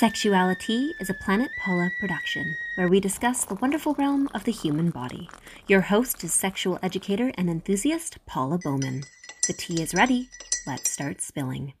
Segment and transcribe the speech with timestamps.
[0.00, 4.88] Sexuality is a Planet Paula production where we discuss the wonderful realm of the human
[4.88, 5.28] body.
[5.66, 9.04] Your host is sexual educator and enthusiast Paula Bowman.
[9.46, 10.30] The tea is ready.
[10.66, 11.74] Let's start spilling.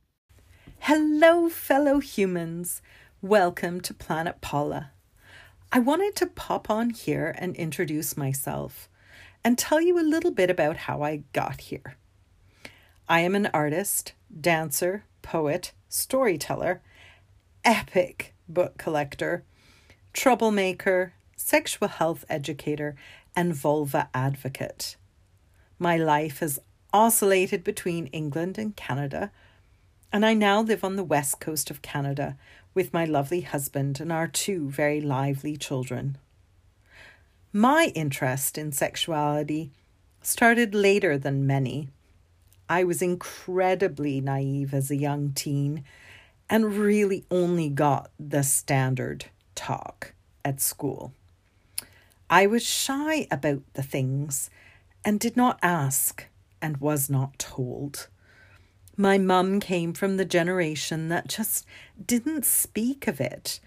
[0.80, 2.82] Hello, fellow humans.
[3.22, 4.90] Welcome to Planet Paula.
[5.72, 8.90] I wanted to pop on here and introduce myself
[9.42, 11.96] and tell you a little bit about how I got here.
[13.08, 16.82] I am an artist, dancer, poet, storyteller,
[17.64, 19.44] epic book collector,
[20.12, 22.96] troublemaker, sexual health educator,
[23.36, 24.96] and vulva advocate.
[25.78, 26.58] My life has
[26.92, 29.30] oscillated between England and Canada,
[30.12, 32.36] and I now live on the west coast of Canada
[32.74, 36.18] with my lovely husband and our two very lively children.
[37.52, 39.70] My interest in sexuality
[40.22, 41.88] started later than many.
[42.68, 45.84] I was incredibly naive as a young teen
[46.50, 50.12] and really only got the standard talk
[50.44, 51.12] at school.
[52.28, 54.50] I was shy about the things
[55.04, 56.26] and did not ask
[56.60, 58.08] and was not told.
[58.96, 61.64] My mum came from the generation that just
[62.04, 63.60] didn't speak of it.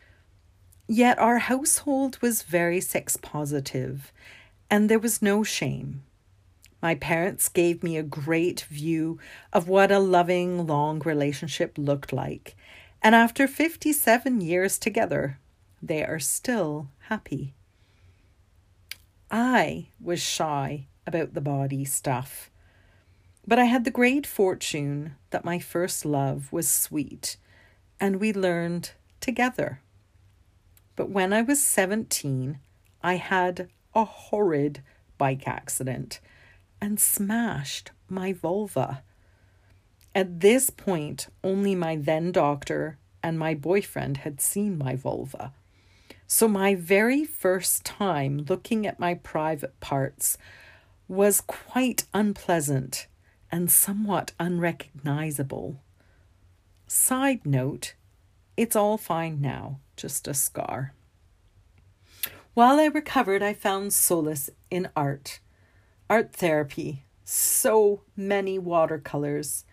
[0.87, 4.11] Yet our household was very sex positive
[4.69, 6.03] and there was no shame.
[6.83, 9.17] My parents gave me a great view
[9.53, 12.57] of what a loving, long relationship looked like.
[13.01, 15.39] And after 57 years together,
[15.81, 17.53] they are still happy.
[19.31, 22.51] I was shy about the body stuff,
[23.47, 27.37] but I had the great fortune that my first love was sweet
[27.97, 29.79] and we learned together.
[30.97, 32.59] But when I was 17,
[33.01, 34.83] I had a horrid
[35.17, 36.19] bike accident
[36.83, 39.03] and smashed my vulva.
[40.13, 45.53] At this point, only my then doctor and my boyfriend had seen my vulva.
[46.27, 50.37] So, my very first time looking at my private parts
[51.07, 53.07] was quite unpleasant
[53.49, 55.79] and somewhat unrecognizable.
[56.85, 57.93] Side note,
[58.57, 60.93] it's all fine now, just a scar.
[62.53, 65.39] While I recovered, I found solace in art
[66.13, 69.65] art therapy, so many watercolors,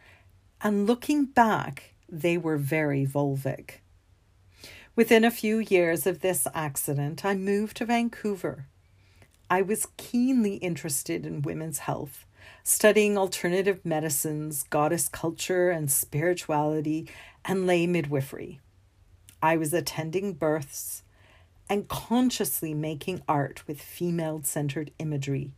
[0.62, 3.82] and looking back, they were very vulvic.
[4.96, 8.68] Within a few years of this accident, I moved to Vancouver.
[9.50, 12.24] I was keenly interested in women's health,
[12.64, 17.06] studying alternative medicines, goddess culture and spirituality,
[17.44, 18.60] and lay midwifery.
[19.42, 21.02] I was attending births
[21.68, 25.52] and consciously making art with female centered imagery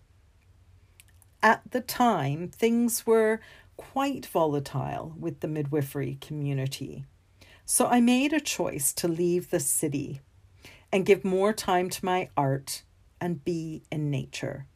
[1.43, 3.41] at the time, things were
[3.77, 7.05] quite volatile with the midwifery community.
[7.65, 10.21] So I made a choice to leave the city
[10.93, 12.83] and give more time to my art
[13.21, 14.67] and be in nature.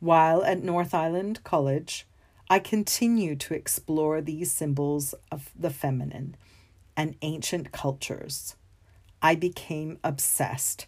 [0.00, 2.06] While at North Island College,
[2.48, 6.36] I continued to explore these symbols of the feminine
[6.96, 8.54] and ancient cultures.
[9.20, 10.86] I became obsessed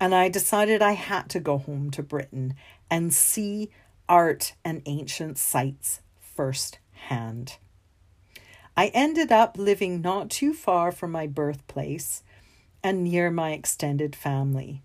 [0.00, 2.54] and I decided I had to go home to Britain
[2.90, 3.70] and see
[4.08, 7.58] art and ancient sites firsthand.
[8.76, 12.22] I ended up living not too far from my birthplace
[12.82, 14.82] and near my extended family.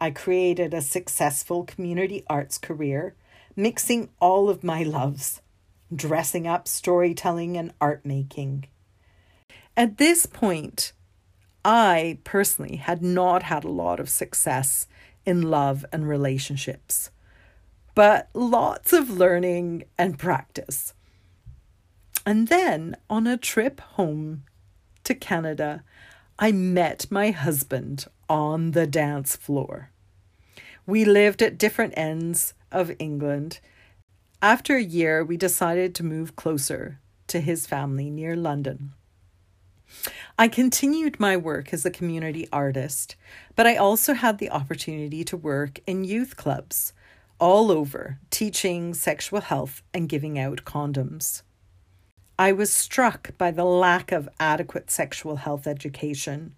[0.00, 3.14] I created a successful community arts career,
[3.56, 5.42] mixing all of my loves
[5.94, 8.66] dressing up, storytelling, and art making.
[9.76, 10.92] At this point,
[11.64, 14.86] I personally had not had a lot of success
[15.26, 17.10] in love and relationships
[17.94, 20.94] but lots of learning and practice.
[22.26, 24.44] And then on a trip home
[25.04, 25.82] to Canada,
[26.38, 29.90] I met my husband on the dance floor.
[30.86, 33.60] We lived at different ends of England.
[34.42, 38.92] After a year, we decided to move closer to his family near London.
[40.38, 43.16] I continued my work as a community artist,
[43.56, 46.92] but I also had the opportunity to work in youth clubs
[47.40, 51.42] all over teaching sexual health and giving out condoms.
[52.38, 56.54] I was struck by the lack of adequate sexual health education,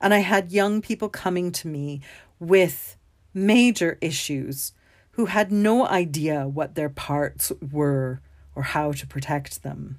[0.00, 2.00] and I had young people coming to me
[2.40, 2.96] with
[3.32, 4.72] major issues
[5.12, 8.20] who had no idea what their parts were
[8.54, 9.98] or how to protect them.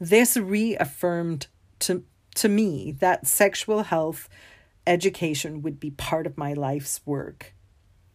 [0.00, 1.46] This reaffirmed
[1.80, 2.04] to,
[2.36, 4.28] to me that sexual health
[4.86, 7.54] education would be part of my life's work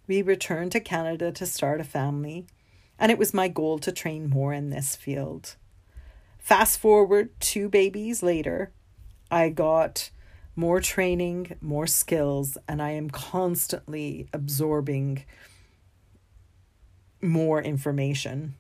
[0.10, 2.48] we returned to Canada to start a family,
[2.98, 5.56] and it was my goal to train more in this field.
[6.40, 8.72] Fast forward two babies later,
[9.30, 10.10] I got
[10.56, 15.26] more training, more skills, and I am constantly absorbing
[17.22, 18.56] more information.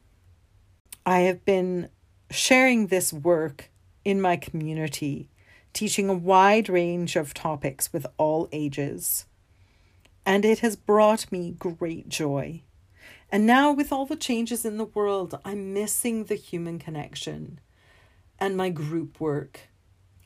[1.03, 1.89] I have been
[2.29, 3.71] sharing this work
[4.05, 5.29] in my community,
[5.73, 9.25] teaching a wide range of topics with all ages.
[10.29, 12.61] And it has brought me great joy.
[13.31, 17.59] And now, with all the changes in the world, I'm missing the human connection
[18.37, 19.61] and my group work.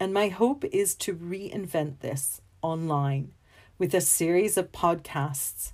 [0.02, 3.32] And my hope is to reinvent this online
[3.78, 5.72] with a series of podcasts,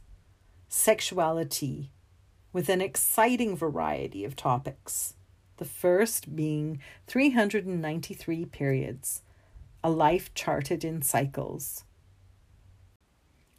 [0.67, 1.89] sexuality,
[2.53, 5.15] with an exciting variety of topics.
[5.57, 9.23] The first being 393 periods,
[9.83, 11.83] a life charted in cycles.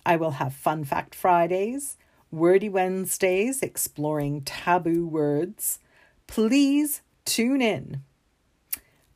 [0.04, 1.96] I will have Fun Fact Fridays
[2.32, 5.80] Wordy Wednesdays exploring taboo words.
[6.28, 8.02] Please tune in.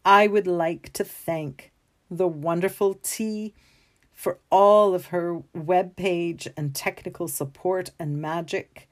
[0.04, 1.70] I would like to thank
[2.10, 3.54] the wonderful T
[4.12, 8.88] for all of her webpage and technical support and magic,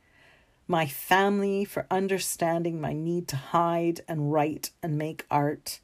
[0.69, 5.81] my family for understanding my need to hide and write and make art,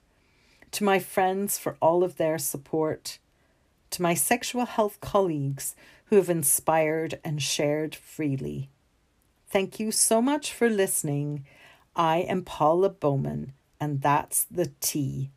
[0.70, 3.19] to my friends for all of their support,
[3.90, 5.75] to my sexual health colleagues
[6.06, 8.70] who have inspired and shared freely.
[9.50, 11.44] Thank you so much for listening.
[11.96, 15.31] I am Paula Bowman, and that's the tea.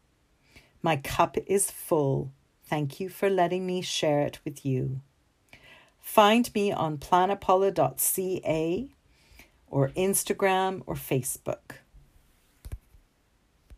[0.81, 2.31] My cup is full.
[2.65, 5.01] Thank you for letting me share it with you.
[5.99, 8.89] Find me on planetpaula.ca
[9.67, 11.77] or Instagram or Facebook.